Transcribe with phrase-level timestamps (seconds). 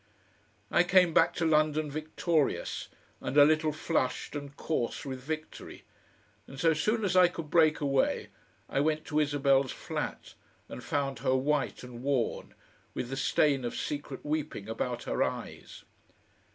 [0.71, 2.87] I came back to London victorious,
[3.19, 5.83] and a little flushed and coarse with victory;
[6.47, 8.29] and so soon as I could break away
[8.67, 10.33] I went to Isabel's flat
[10.67, 12.55] and found her white and worn,
[12.95, 15.83] with the stain of secret weeping about her eyes.